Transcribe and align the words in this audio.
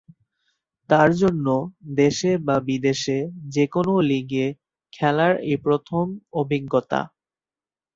তার 0.89 1.09
জন্য, 1.21 1.47
দেশে 1.97 2.31
বা 2.47 2.55
বিদেশে 2.67 3.17
যে 3.53 3.65
কোনও 3.73 3.95
লিগে 4.09 4.45
খেলার 4.93 5.33
এই 5.45 5.57
প্রথম 5.65 6.03
অভিজ্ঞতা। 6.33 7.01